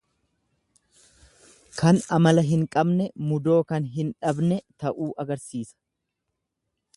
Kan 1.81 1.99
amala 2.17 2.45
hin 2.47 2.63
qabne 2.77 3.07
mudoo 3.33 3.59
kan 3.73 3.87
hin 3.99 4.11
dhabne 4.25 4.59
ta'uu 4.85 5.11
agarsiisa. 5.27 5.79